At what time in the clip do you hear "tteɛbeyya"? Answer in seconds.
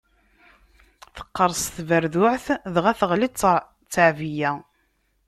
3.31-4.51